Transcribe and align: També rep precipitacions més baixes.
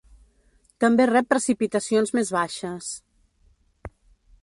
També 0.83 1.05
rep 1.09 1.27
precipitacions 1.35 2.17
més 2.19 2.35
baixes. 2.39 2.91